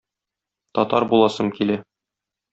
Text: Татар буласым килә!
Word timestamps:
Татар 0.79 1.05
буласым 1.13 1.53
килә! 1.61 1.79